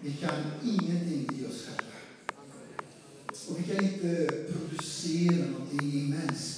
Vi 0.00 0.12
kan 0.12 0.30
ingenting 0.64 1.38
i 1.38 1.46
oss 1.46 1.66
själva. 1.66 1.98
Och 3.48 3.58
vi 3.58 3.62
kan 3.62 3.84
inte 3.84 4.26
producera 4.52 5.46
någonting 5.46 5.92
i 5.92 6.02
mänskligheten 6.02 6.57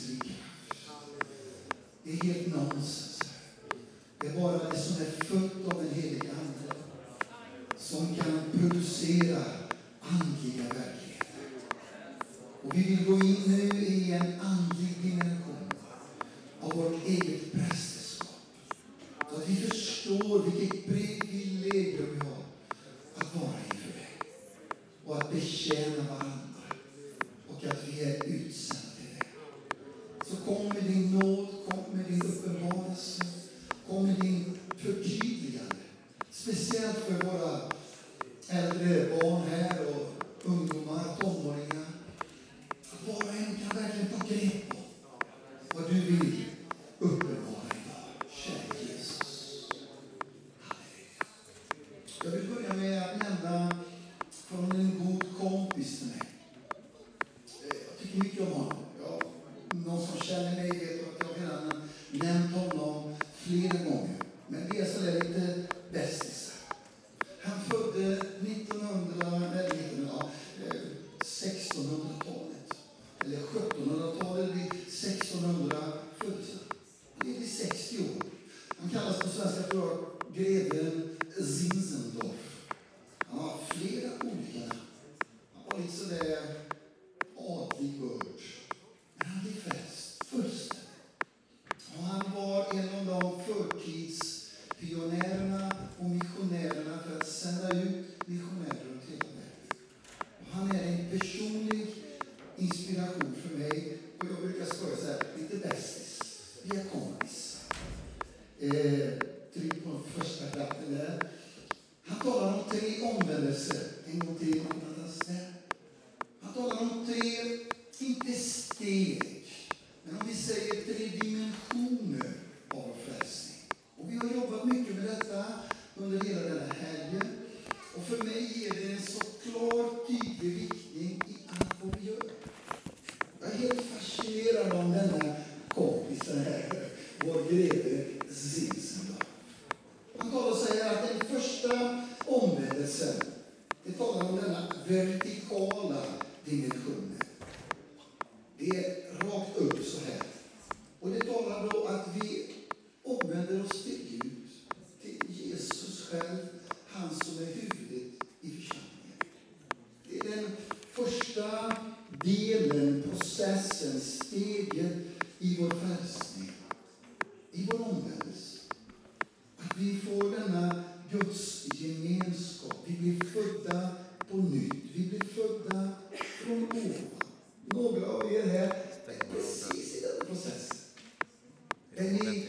Där 182.01 182.40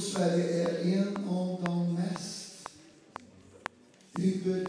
Sverige 0.00 0.62
är 0.62 0.98
en 0.98 1.28
av 1.28 1.62
de 1.64 1.94
mest 1.94 2.68
hyper, 4.14 4.66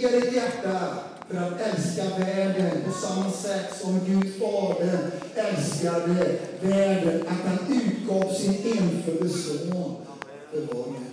berika 0.00 0.20
ditt 0.20 0.34
hjärta 0.34 0.98
för 1.28 1.36
att 1.36 1.60
älska 1.60 2.18
världen 2.18 2.82
på 2.86 2.92
samma 2.92 3.30
sätt 3.30 3.80
som 3.80 4.00
Gud 4.06 4.34
Fader 4.38 5.10
älskade 5.34 6.38
världen, 6.60 7.22
att 7.28 7.48
han 7.48 7.58
utgav 7.82 8.34
sin 8.34 8.54
enfödde 8.54 9.28
son 9.28 9.96
för 10.50 10.60
var 10.60 10.80
och 10.80 10.86
en. 10.86 11.06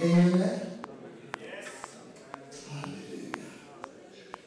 Hänger 0.00 0.24
ni 0.24 0.30
med? 0.30 0.60
Halleluja. 2.68 3.44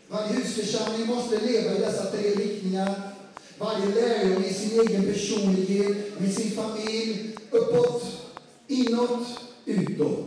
Varje 0.10 0.34
husförsamling 0.34 1.08
måste 1.08 1.40
leva 1.40 1.76
i 1.76 1.80
dessa 1.80 2.06
tre 2.06 2.30
riktningar. 2.30 3.02
Varje 3.58 3.86
lärjunge 3.86 4.48
i 4.48 4.54
sin 4.54 4.80
egen 4.80 5.06
personlighet, 5.06 6.20
med 6.20 6.34
sin 6.34 6.52
familj, 6.52 7.36
uppåt, 7.52 8.04
inåt, 8.68 9.28
utåt. 9.66 10.21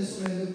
Ibland 0.00 0.16
kommer 0.16 0.49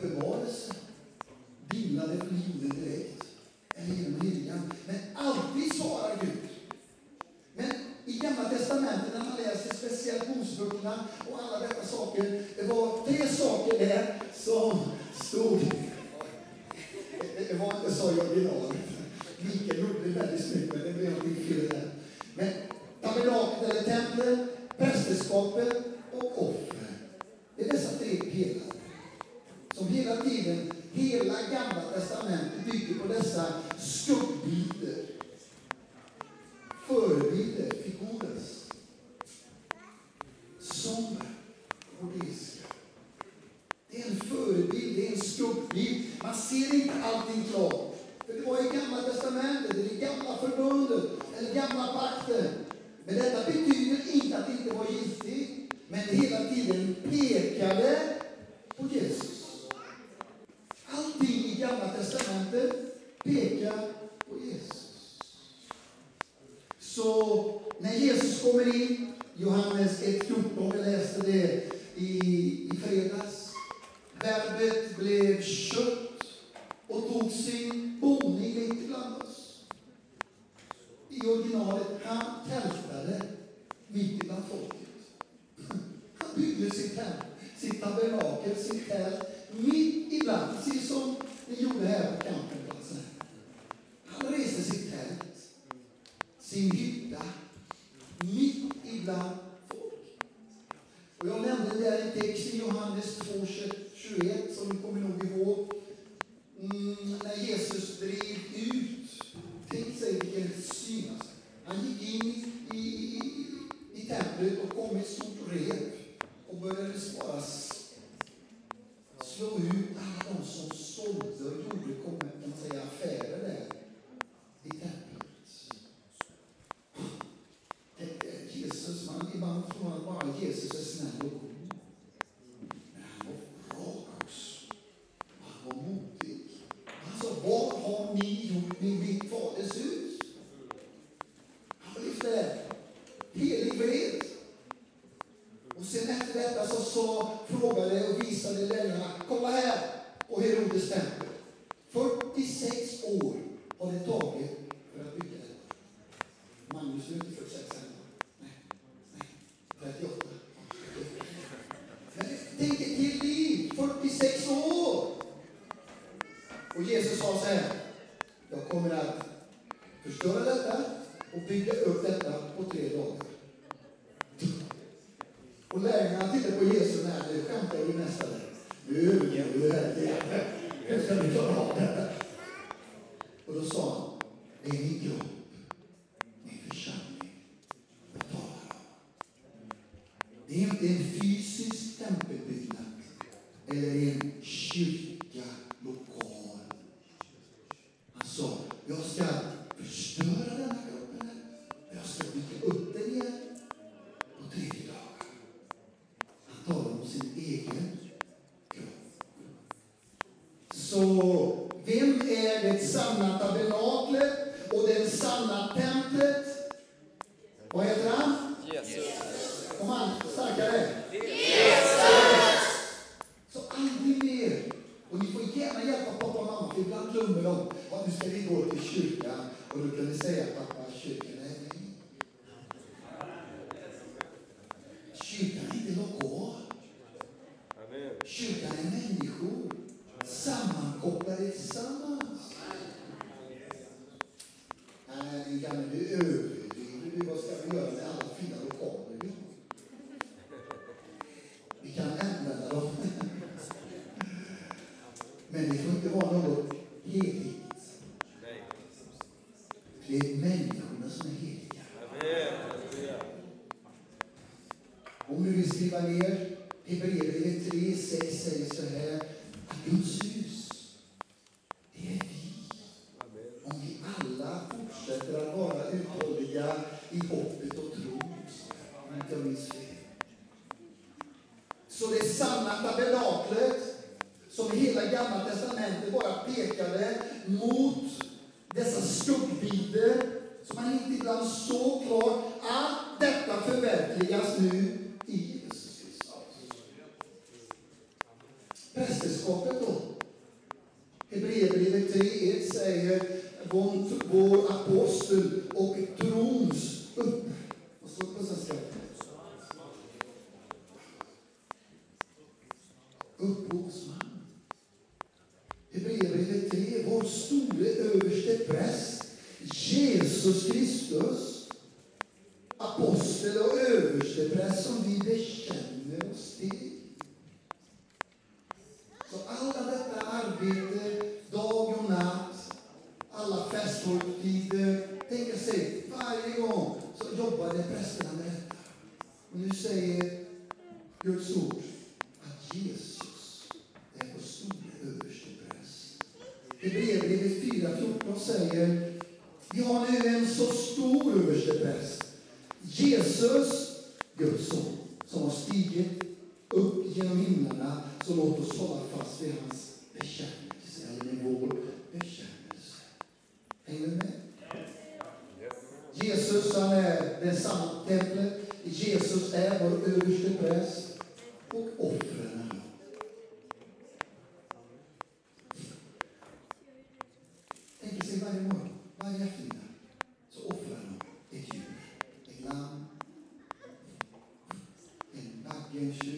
en 385.98 386.35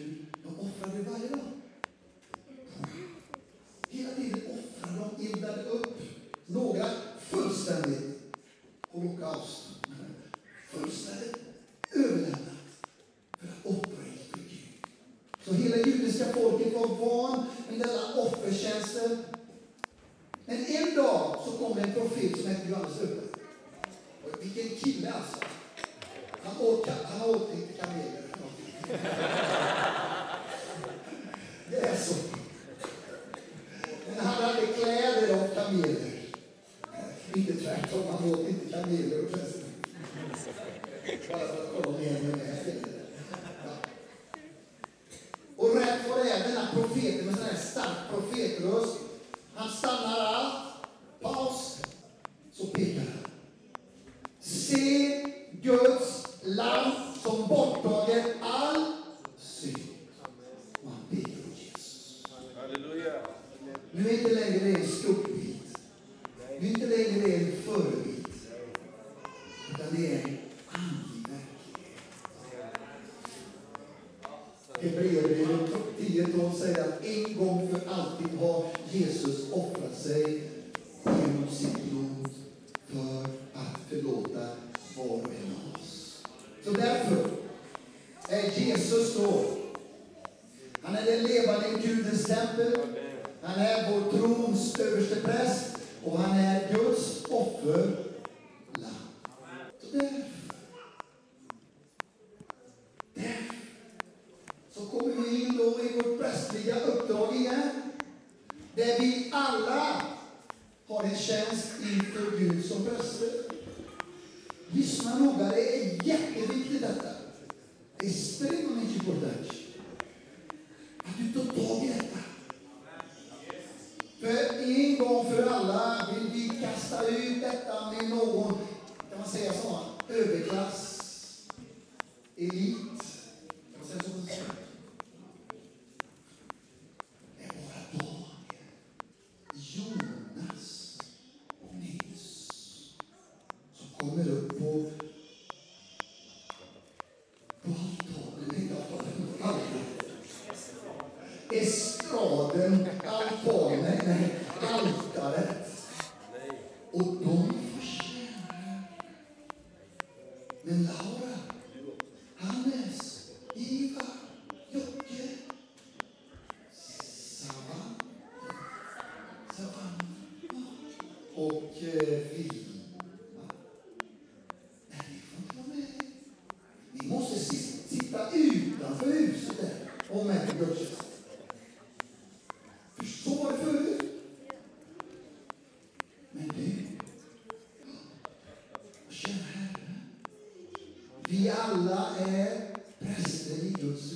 Vi 191.30 191.50
alla 191.50 192.06
är 192.18 192.60
präster 192.98 193.64
i 193.64 193.76
Guds 193.80 194.12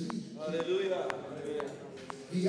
Alleluia. 0.47 0.97
Halleluja! 0.97 1.63
Vi 2.29 2.47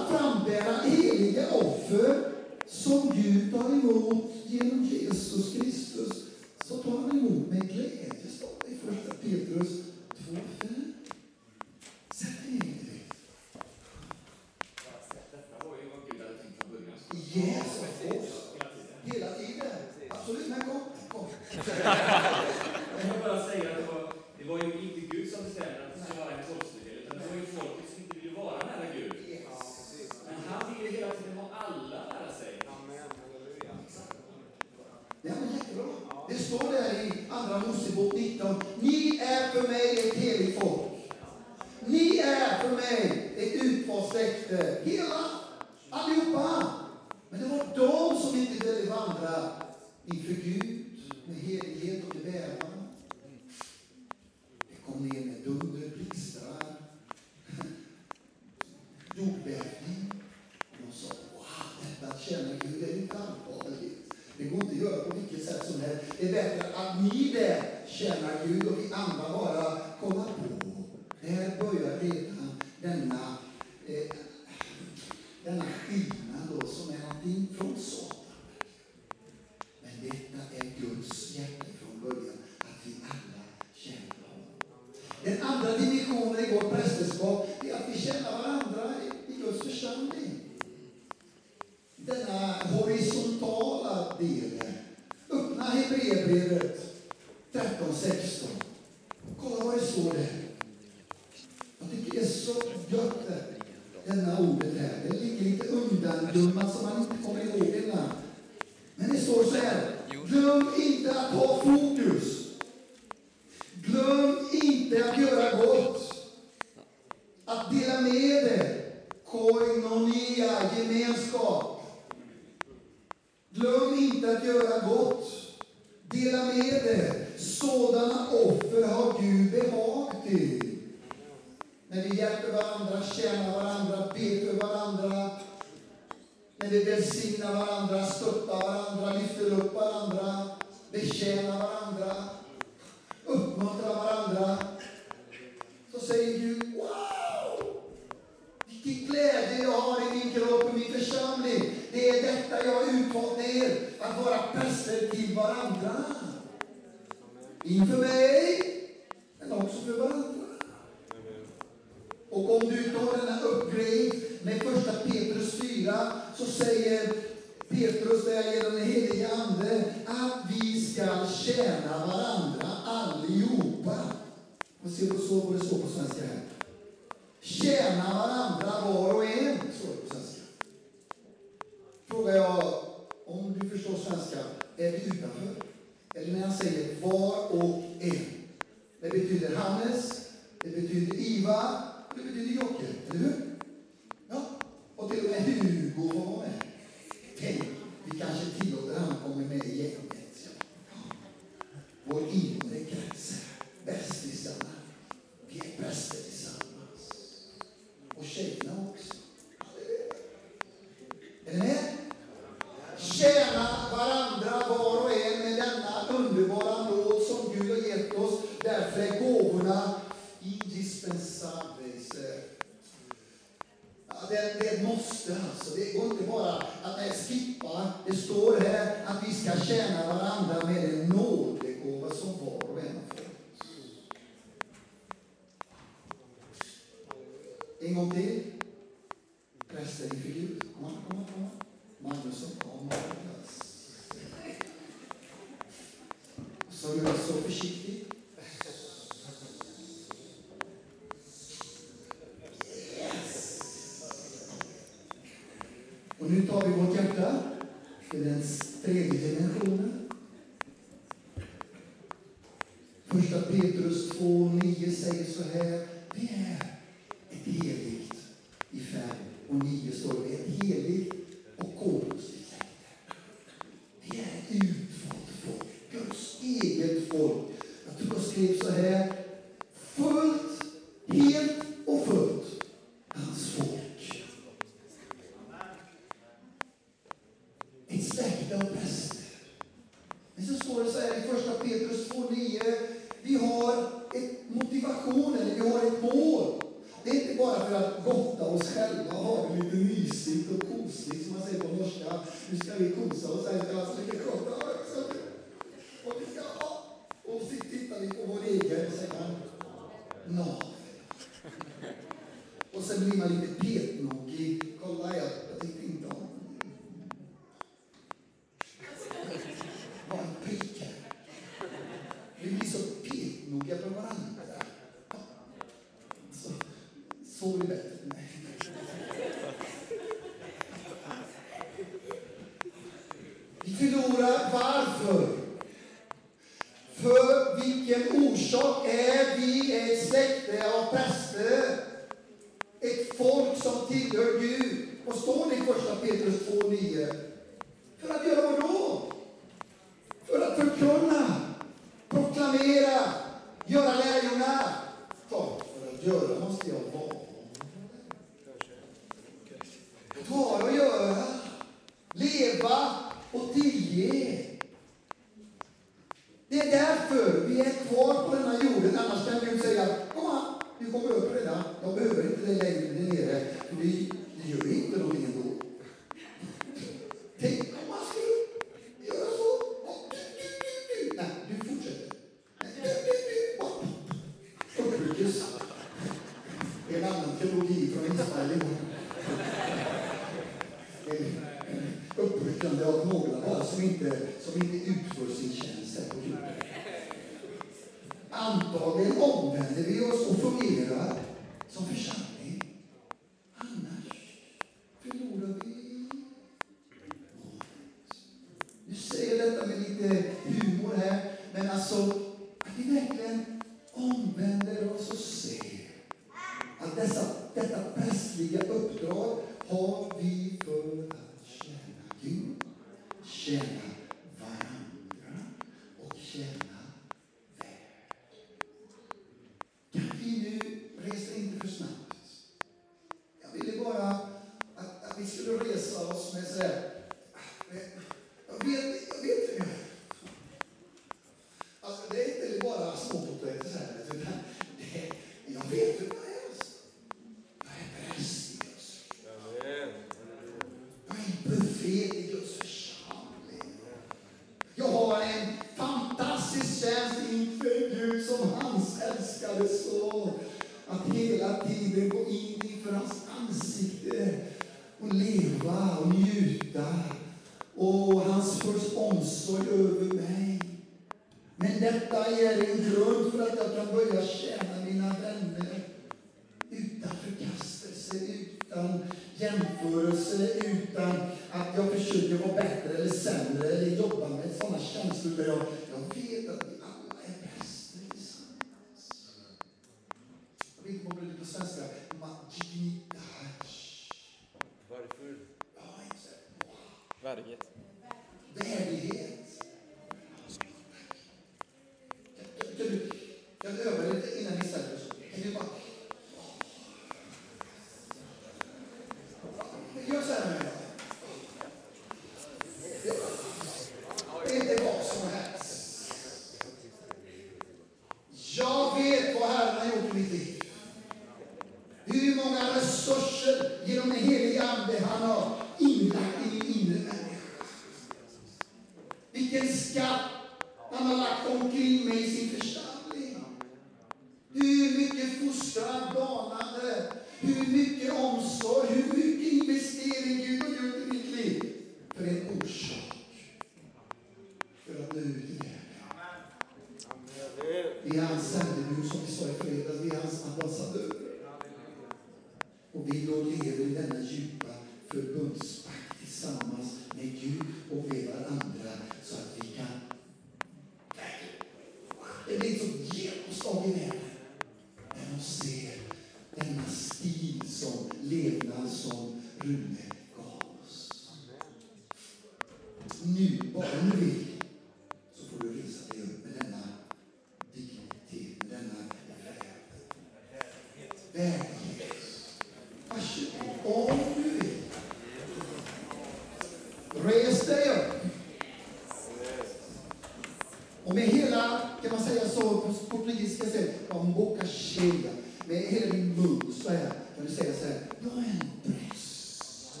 kan 592.02 592.12
man 592.12 592.24
säga 592.24 592.48
så 592.48 592.60
på 592.60 592.92
portugisiska 593.08 593.66
sätt, 593.66 594.00
var 594.08 594.24
boca 594.24 594.66
cheia. 594.66 595.30
Med 595.68 595.76
hela 595.76 596.12
din 596.12 596.34
mun 596.36 596.74
så 596.82 596.90
här, 596.90 597.12
kan 597.36 597.46
du 597.46 597.52
säga 597.52 597.72
så 597.80 597.86
här, 597.86 597.98
jag 598.20 598.32
är 598.32 598.50
en 598.60 598.70
präst. 598.82 600.00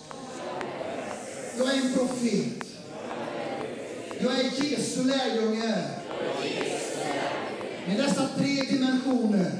Jag 1.58 1.74
är 1.74 1.80
en 1.80 1.92
profet. 1.92 2.66
Jag 4.20 4.40
är 4.40 4.64
Jesu 4.64 5.04
lärjunge. 5.04 5.84
Med 7.86 7.96
dessa 7.96 8.28
tre 8.38 8.62
dimensioner. 8.70 9.52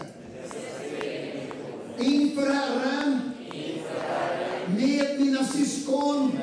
Inför 1.98 2.52
Herren. 2.52 3.20
Med 4.66 5.20
mina 5.20 5.44
syskon. 5.44 6.38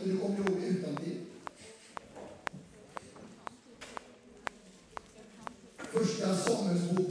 Inte 0.00 0.12
du 0.12 0.18
kommer 0.18 0.38
ihåg 0.38 0.60
det 0.60 0.66
utantill. 0.66 1.20
Första 5.92 6.36
Samuelsboken. 6.36 7.09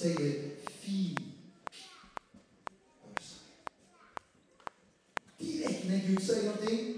say 0.00 0.12
it, 0.12 0.58
fille. 0.80 1.30
Comme 5.38 6.00
you 6.08 6.18
say 6.18 6.40
something? 6.46 6.89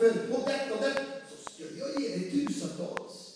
vapen 0.00 0.32
och 0.32 0.48
detta 0.48 0.74
och 0.74 0.80
detta. 0.80 1.02
Så 1.30 1.52
skulle 1.52 1.78
jag 1.78 2.00
ge 2.00 2.08
dig 2.08 2.30
tusentals. 2.30 3.29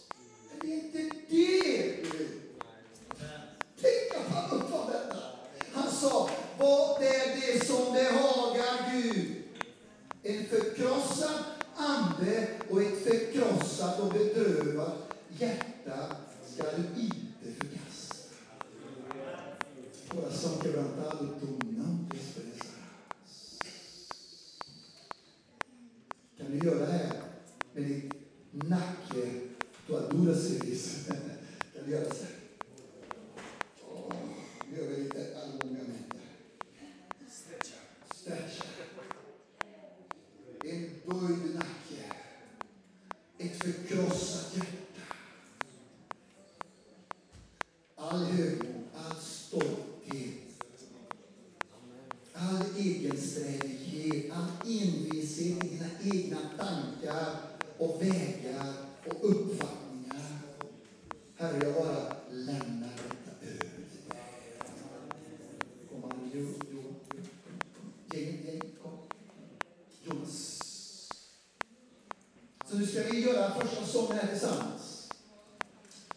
sången 73.94 74.18
här 74.18 74.26
tillsammans. 74.26 75.10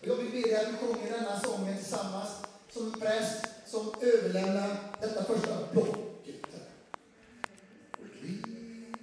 Jag 0.01 0.15
vill 0.15 0.32
be 0.32 0.41
dig 0.41 0.55
att 0.55 0.71
du 0.71 0.78
sjunger 0.78 1.11
denna 1.11 1.39
sången 1.39 1.78
tillsammans 1.78 2.30
som 2.69 2.86
en 2.86 2.99
präst 2.99 3.45
som 3.65 3.93
överlämnar 4.01 4.78
detta 5.01 5.23
första 5.23 5.71
blocket. 5.71 6.45
Och 7.91 8.23
liv, 8.23 8.95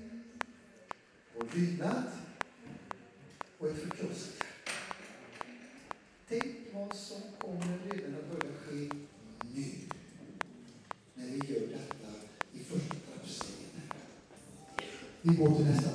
och 1.37 1.57
lydnad 1.57 2.03
och 3.59 3.68
ett 3.68 3.79
förkrossande. 3.83 4.45
Tänk 6.29 6.45
vad 6.72 6.97
som 6.97 7.20
kommer 7.41 7.79
redan 7.91 8.14
att 8.14 8.31
börja 8.31 8.53
ske 8.66 8.91
nu 9.55 9.70
när 11.14 11.27
vi 11.27 11.55
gör 11.55 11.61
detta 11.61 12.12
i 12.53 12.59
första 12.59 12.95
trappstegen. 12.95 13.83
Vi 15.22 15.35
går 15.35 15.55
till 15.55 15.66
nästa 15.66 15.93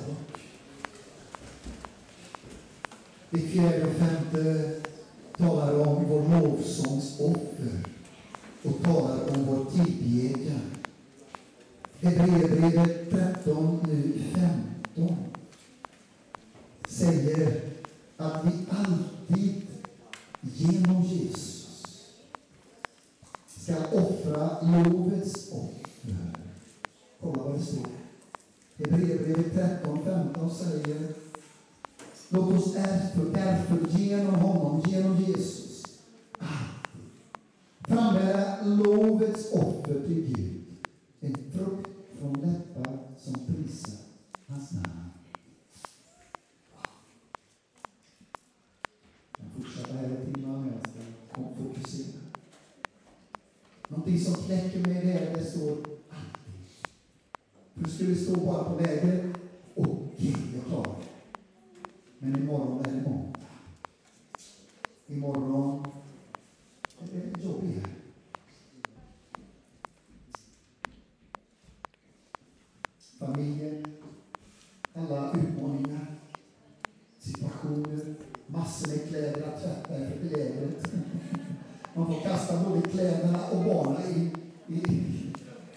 både 82.70 82.82
kläderna 82.90 83.46
och 83.50 83.64
barnen 83.64 84.02
i, 84.02 84.30
i, 84.74 84.82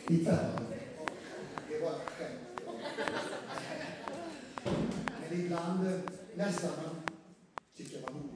i 0.10 0.26
tvätten. 0.26 0.66
Det 1.70 1.80
var 1.82 1.92
ett 1.92 2.14
si 7.78 7.84
chiama 7.84 8.10
ibland. 8.10 8.33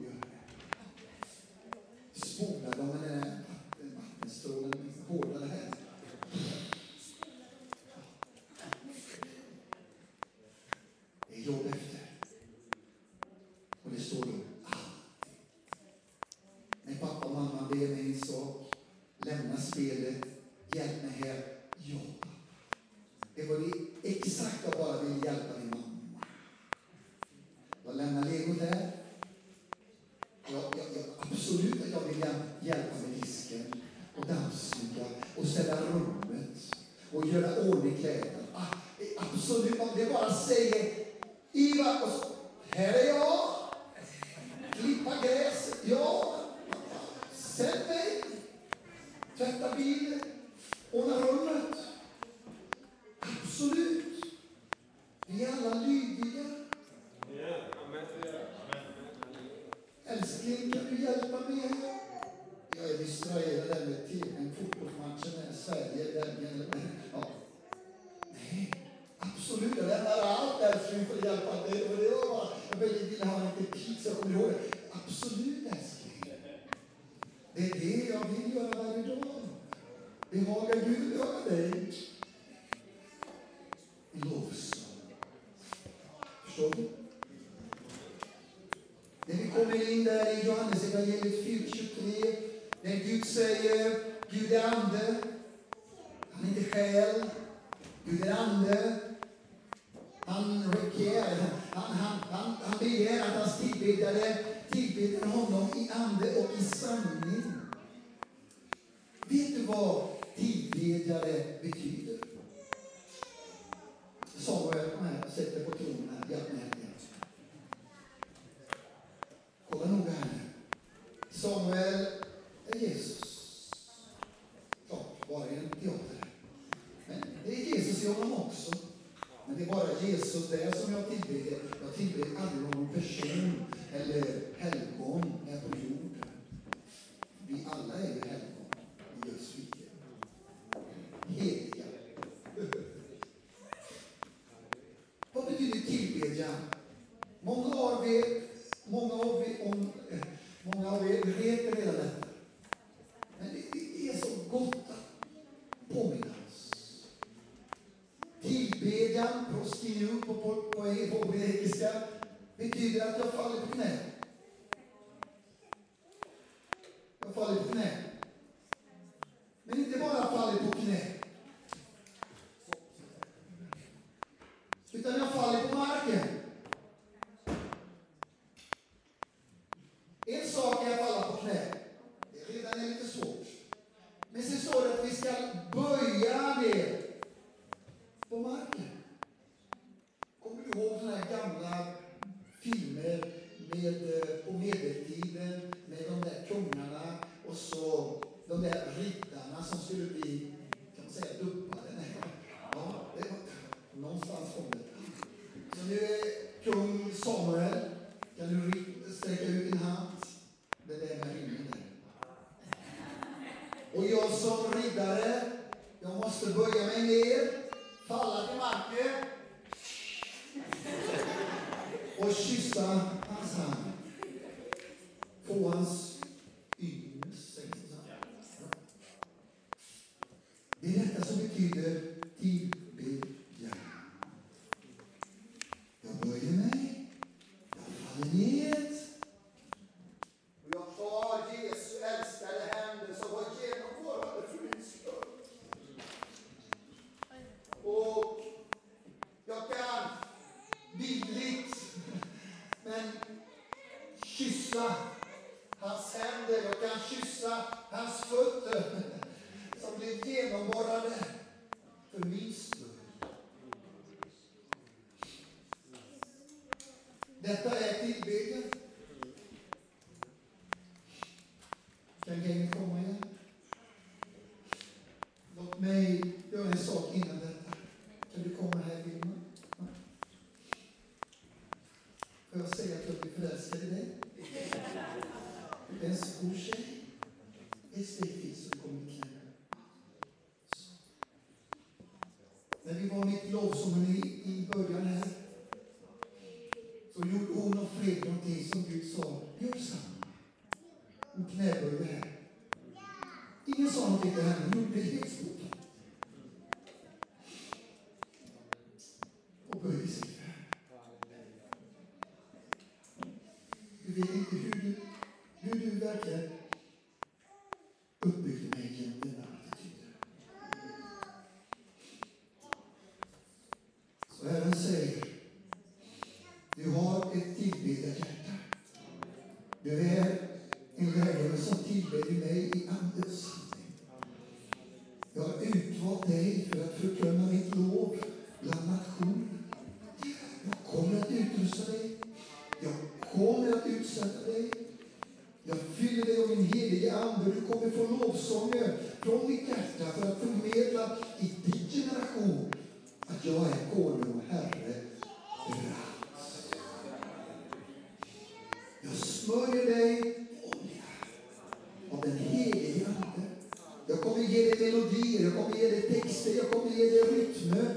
dig 366.00 366.20
texter, 366.20 366.56
jag 366.56 366.70
kommer 366.70 366.96
ge 366.96 367.10
dig 367.10 367.22
rytmer. 367.22 367.94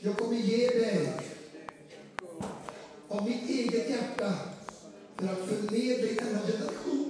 Jag 0.00 0.16
kommer 0.18 0.36
ge 0.36 0.68
dig 0.68 1.08
av 3.08 3.28
mitt 3.28 3.50
eget 3.50 3.90
hjärta 3.90 4.32
för 5.16 5.26
att 5.26 5.48
förmedla 5.48 6.22
denna 6.22 6.40
generation 6.40 7.03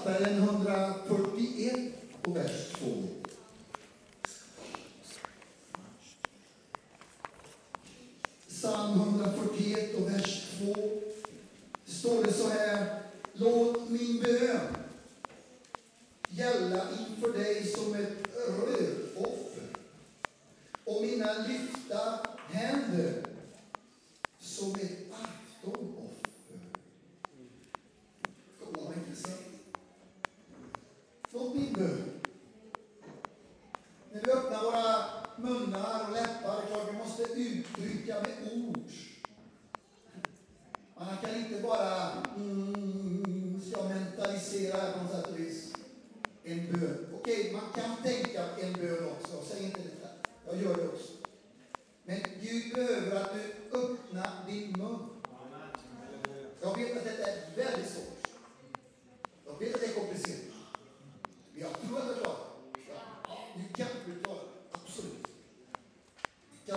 Psaltaren 0.00 0.38
141 0.38 1.92
och 2.26 2.36
vers 2.36 2.72
2. 2.72 3.19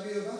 have 0.04 0.12
you 0.12 0.22
ever 0.22 0.33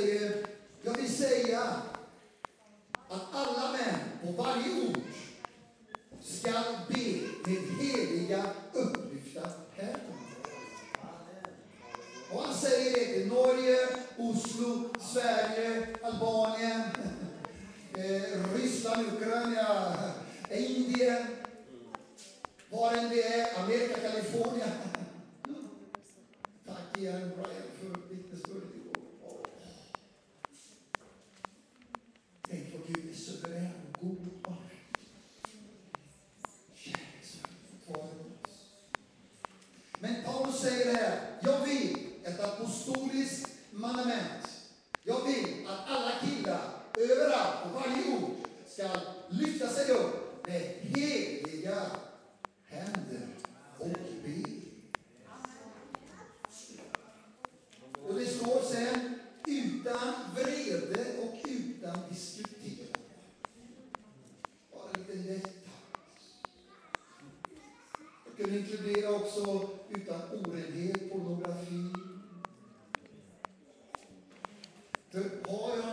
säger, 0.00 0.46
jag 0.82 0.96
vill 0.96 1.14
säga 1.14 1.60
att 3.08 3.22
alla 3.32 3.72
män 3.72 4.00
på 4.22 4.42
varje 4.42 4.88
ort 4.88 4.98
ska 6.22 6.52
be 6.88 7.20
med 7.44 7.62
heliga 7.80 8.44
upplyfta 8.72 9.48
händer. 9.76 10.00
Och 12.32 12.42
han 12.42 12.54
säger 12.54 12.92
det 12.94 13.14
till 13.14 13.28
Norge, 13.28 13.76
Oslo, 14.18 14.88
Sverige, 15.00 15.86
Albanien, 16.02 16.82
eh, 17.94 18.54
Ryssland, 18.54 19.06
Ukraina, 19.06 19.94
eh, 20.48 20.76
Indien, 20.76 21.26
var 22.70 22.92
än 22.92 23.08
det 23.08 23.22
är, 23.22 23.62
Amerika, 23.64 24.00
Kalifornien. 24.00 24.70
Tack 26.66 26.98
igen 26.98 27.30
Brian. 27.36 27.69
säger 40.60 40.92
det 40.92 40.98
här. 40.98 41.20
Jag 41.40 41.66
vill 41.66 41.98
ett 42.24 42.40
apostoliskt 42.44 43.48
manament. 43.70 44.48
Jag 45.02 45.24
vill 45.24 45.66
att 45.68 45.88
alla 45.88 46.12
killar 46.20 46.60
överallt 46.96 47.62
på 47.62 47.68
varje 47.78 48.16
ort 48.16 48.48
ska 48.68 48.88
lyfta 49.28 49.68
sig 49.68 49.90
upp 49.94 50.46
med 50.46 50.62
heliga 50.80 51.86
händer 52.66 53.28
och 53.78 53.88
be. 54.24 54.50
Och 58.08 58.14
det 58.14 58.26
står 58.26 58.62
sen 58.72 59.18
utan 59.46 60.14
vrede 60.34 60.59
Den 68.40 68.54
inkludera 68.58 69.10
också 69.10 69.68
utan 69.88 70.20
orenhet, 70.38 71.12
pornografi. 71.12 71.92
För 75.10 75.20
har 75.48 75.76
jag 75.76 75.89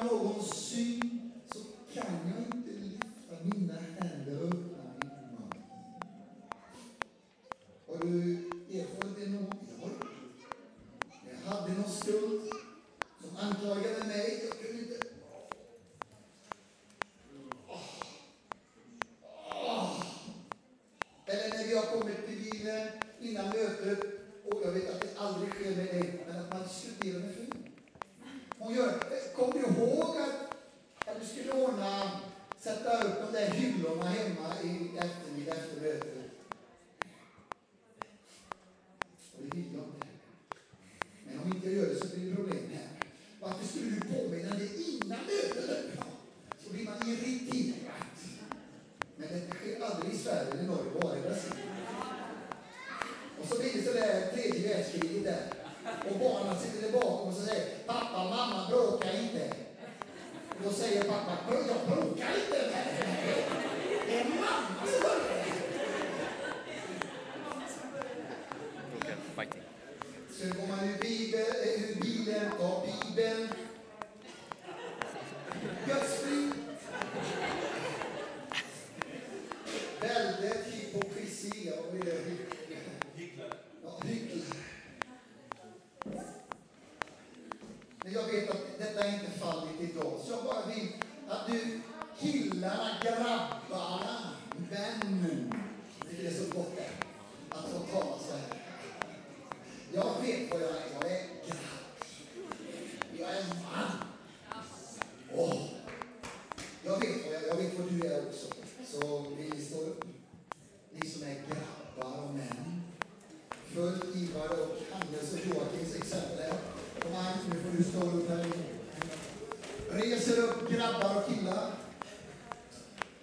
grabbar 121.00 121.22
och 121.22 121.28
killar. 121.28 121.72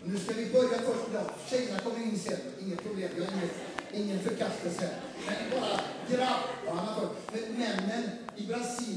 Och 0.02 0.08
nu 0.08 0.18
ska 0.18 0.34
vi 0.34 0.52
börja 0.52 0.78
först 0.78 1.08
idag. 1.10 1.30
Tjejerna 1.48 1.78
kommer 1.78 2.02
in 2.02 2.18
sen. 2.18 2.38
Inget 2.60 2.82
problem. 2.82 3.10
Jag 3.16 3.24
har 3.24 3.32
ingen, 3.32 3.50
ingen 3.92 4.18
förkastelse. 4.18 4.90
Men 5.26 5.60
bara 5.60 5.80
grabbarna 6.08 6.94
först. 7.00 7.32
Men 7.32 7.58
männen 7.58 8.10
i 8.36 8.46
Brasilien 8.46 8.93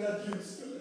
that 0.00 0.26
useful. 0.32 0.77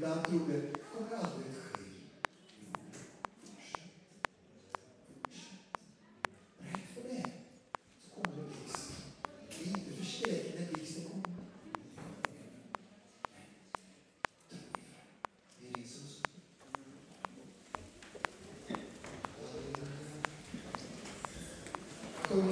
ibland 0.00 0.24
trodde 0.24 0.60
kommer 0.92 1.16
aldrig 1.16 1.46
att 1.50 1.56
ske. 1.56 1.82
Jo, 2.60 2.68
fortsätt. 3.52 3.92
Fortsätt. 5.06 5.60
Rätt 6.58 6.88
för 6.94 7.02
det 7.08 7.24
så 8.02 8.10
kommer 8.14 8.36
det 8.36 8.42
blixt. 8.48 8.92
Bli 9.58 9.68
inte 9.68 9.92
förskräckt 9.96 10.60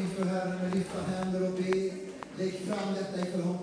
inför 0.01 0.25
Herren 0.25 0.59
med 0.59 0.75
lyfta 0.75 1.03
händer 1.03 1.43
och 1.49 1.53
be. 1.53 1.91
Lägg 2.39 2.53
fram 2.53 2.95
detta 2.95 3.21
inför 3.21 3.43
honom. 3.43 3.58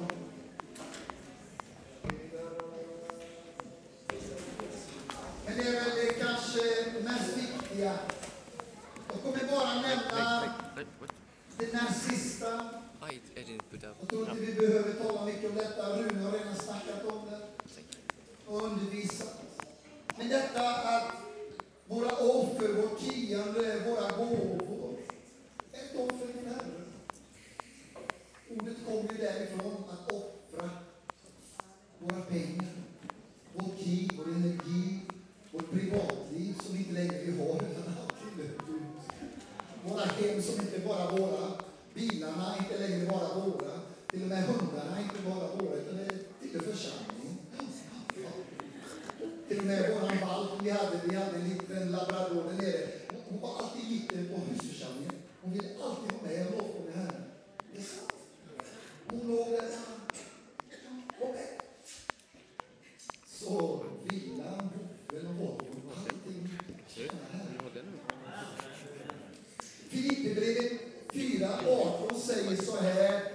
porta, 71.57 72.15
sei 72.15 72.43
seria 72.43 72.57
só 72.57 72.77
é 72.77 73.34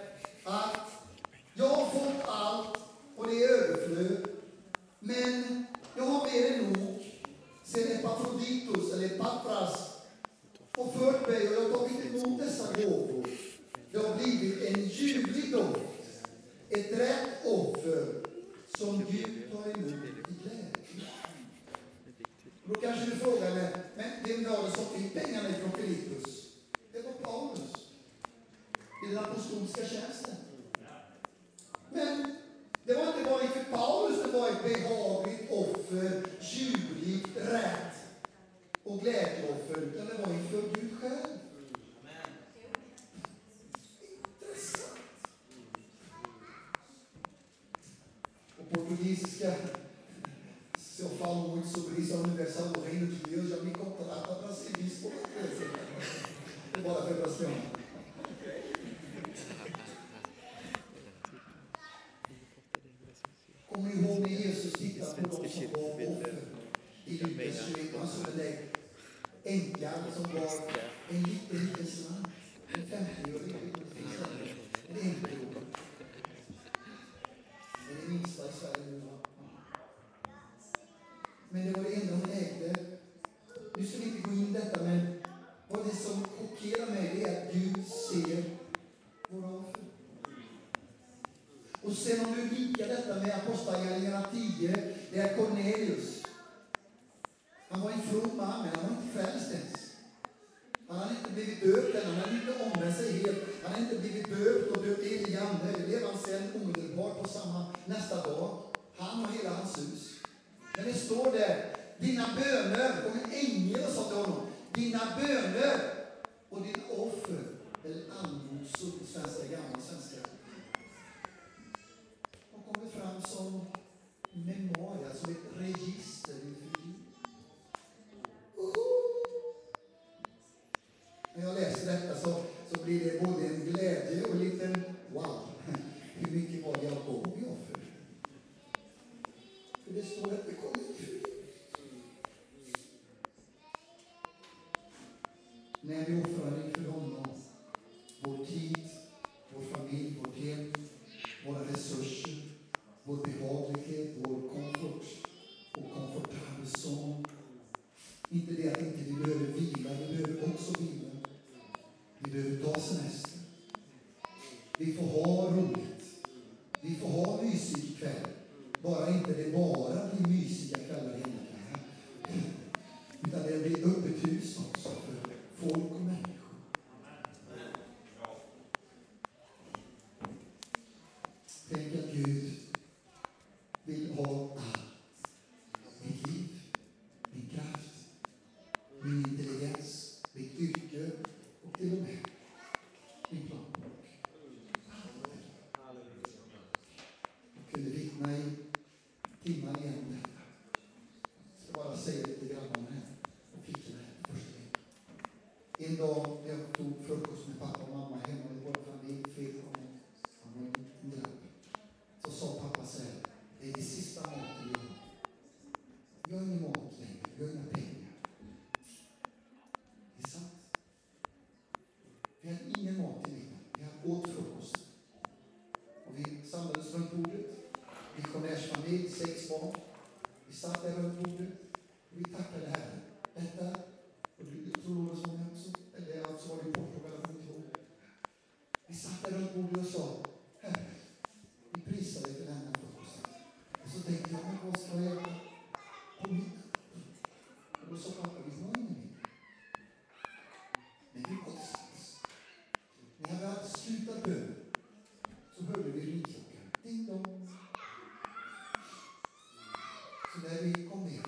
Så 260.51 260.57
när 260.57 260.63
vi 260.63 260.89
kom 260.89 261.05
ner 261.05 261.27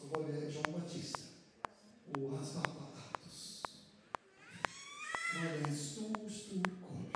så 0.00 0.06
var 0.06 0.28
det 0.28 0.50
Jean 0.50 0.72
Baptiste 0.72 1.20
och 2.12 2.30
hans 2.30 2.54
pappa 2.54 2.84
Atos. 3.12 3.62
Så 5.32 5.38
hade 5.38 5.58
en 5.58 5.76
stor, 5.76 6.28
stor 6.30 6.62
korg 6.64 7.12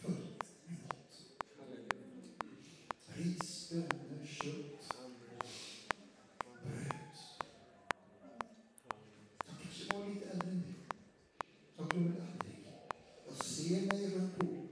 full 0.00 0.26
med 0.66 0.78
mat. 0.82 1.22
Ris, 3.16 3.70
bönor, 3.70 4.26
kött, 4.26 4.96
bröd. 6.62 6.92
Jag 9.46 9.56
kanske 9.62 9.96
var 9.98 10.08
lite 10.08 10.26
äldre 10.30 10.48
än 10.50 10.62
det. 10.62 10.94
Jag 11.76 11.88
glömmer 11.90 12.10
aldrig. 12.10 12.66
Jag 13.26 13.36
ser 13.44 13.86
mig 13.86 14.14
runt 14.14 14.38
bordet. 14.38 14.70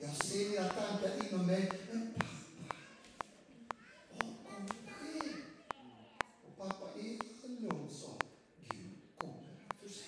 Jag 0.00 0.10
ser 0.16 0.50
mina 0.50 0.68
tankar 0.68 1.28
inom 1.28 1.46
mig. 1.46 1.70
Men 1.92 2.14
pappa, 2.14 2.26
vad 4.18 4.36
kommer 4.44 4.92
ske? 4.92 5.28
Och 6.46 6.56
pappa 6.58 6.98
i 6.98 7.18
lugn 7.60 7.88
sa, 7.90 8.18
Gud 8.70 8.90
kommer 9.18 9.34
att 9.68 9.80
förse. 9.82 10.04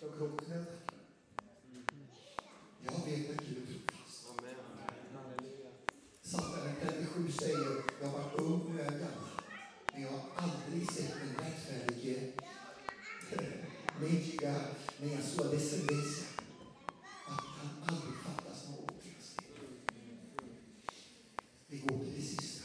Jag 0.00 0.18
gråter 0.18 0.48
när 0.48 0.56
jag 0.56 0.66
tackar. 0.66 0.98
Jag 2.84 2.92
vet 2.92 3.30
att 3.30 3.46
Gud 3.46 3.58
är 3.58 3.66
trofast. 3.66 4.24
Psaltaren 6.22 6.74
37 6.82 7.32
säger, 7.32 7.82
jag 8.00 8.08
har 8.08 8.18
varit 8.18 8.40
ung 8.40 8.60
och 8.60 8.80
jag 8.80 8.86
är 8.86 8.98
gammal, 8.98 9.30
men 9.92 10.02
jag 10.02 10.10
har 10.10 10.22
aldrig 10.36 10.90
sett 10.90 11.14
en 11.22 11.44
rättfärdige 11.44 12.32
mendiga 14.00 14.54
med 15.00 15.12
en 15.12 15.22
sua 15.22 15.44
descendência. 15.44 16.26
Att 17.26 17.44
han 17.58 17.68
aldrig 17.86 18.14
fattas 18.24 18.68
något 18.68 18.90
återsteg. 18.90 19.46
Vi 21.66 21.78
går 21.78 21.98
till 21.98 22.14
det 22.16 22.22
sista. 22.22 22.64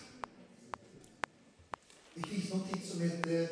Det 2.14 2.28
finns 2.28 2.50
någonting 2.50 2.82
som 2.86 3.02
heter 3.02 3.50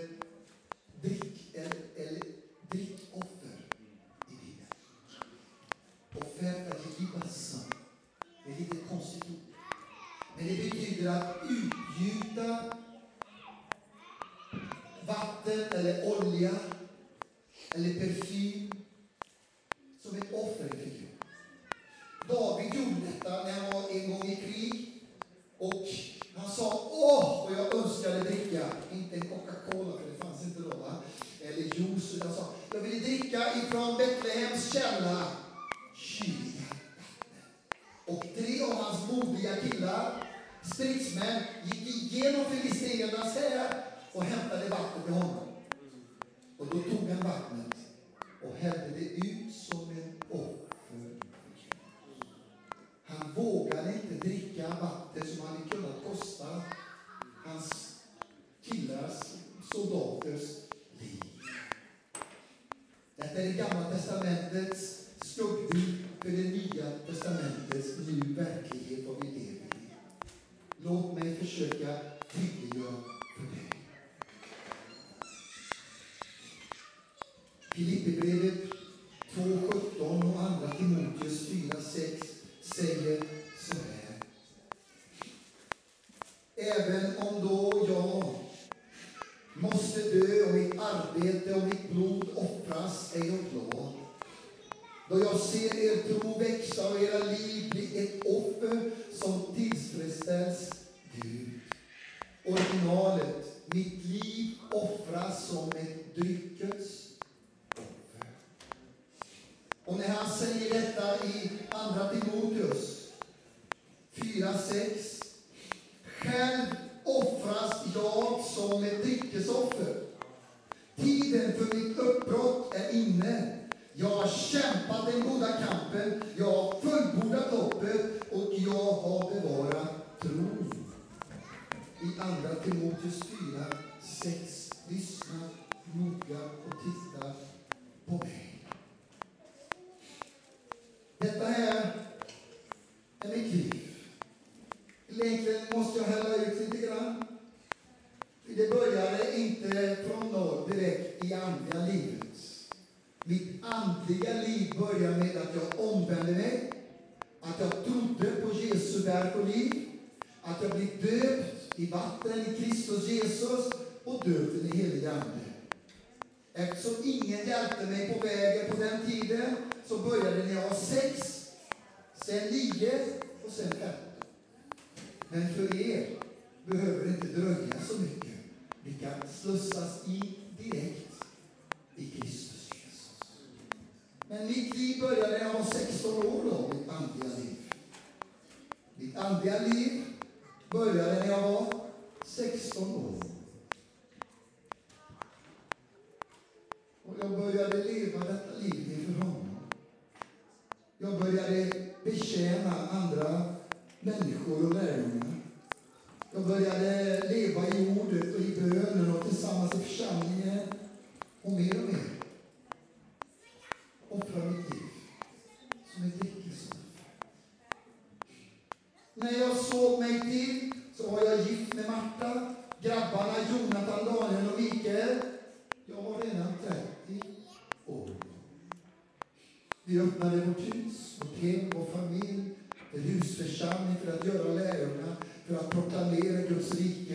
drick, 1.02 1.56
eller, 1.56 1.82
eller 1.95 2.22
drickoffer 2.69 3.57
i 4.30 4.36
Bibeln. 4.45 4.68
Offerta 6.15 6.76
de 6.78 7.03
libação. 7.03 7.69
Det 8.45 8.53
är 8.53 8.60
lite 8.60 8.78
konstigt 8.90 9.24
ord. 9.24 9.56
Men 10.38 10.48
det 11.07 11.13
betyder 11.13 11.31
att 11.31 11.36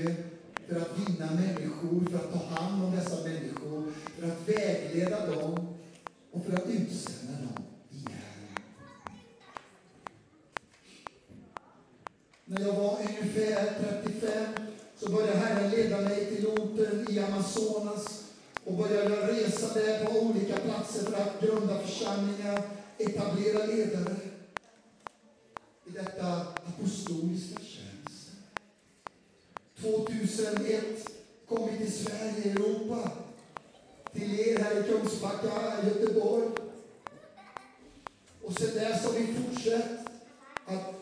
mycket 0.03 0.17
för 0.69 0.77
att 0.81 0.99
vinna 0.99 1.33
människor, 1.33 2.11
för 2.11 2.19
att 2.19 2.33
ta 2.33 2.61
hand 2.61 2.85
om 2.85 2.97
dessa 2.97 3.25
människor, 3.25 3.93
för 4.19 4.27
att 4.27 4.49
vägleda 4.49 5.27
dem 5.27 5.75
och 6.33 6.45
för 6.45 6.53
att 6.53 6.67
utsända 6.67 7.33
dem 7.33 7.65
igen. 7.91 8.23
När 12.45 12.61
jag 12.61 12.73
var 12.73 12.99
ungefär 12.99 13.75
35 14.03 14.45
så 14.97 15.13
började 15.13 15.39
Herren 15.39 15.71
leda 15.71 16.01
mig 16.01 16.27
till 16.27 16.47
orten 16.47 17.07
i 17.11 17.19
Amazonas 17.19 18.25
och 18.65 18.75
började 18.75 19.33
resa 19.33 19.75
där 19.75 20.05
på 20.05 20.19
olika 20.19 20.57
platser 20.57 21.11
för 21.11 21.21
att 21.23 21.41
grunda 21.41 21.79
församlingar, 21.79 22.63
etablera 22.99 23.67
ledare 23.67 24.17
i 25.87 25.91
detta 25.91 26.41
apostoliska 26.67 27.72
2001 29.83 31.09
kom 31.49 31.69
vi 31.71 31.77
till 31.77 31.93
Sverige, 31.93 32.53
Europa, 32.53 33.11
till 34.13 34.41
er 34.41 34.59
här 34.59 34.81
i 34.81 34.89
Kungsbacka, 34.89 35.85
Göteborg. 35.85 36.49
Och 38.43 38.53
sen 38.53 38.75
dess 38.75 39.05
har 39.05 39.13
vi 39.13 39.35
fortsatt 39.35 40.07
att 40.67 41.02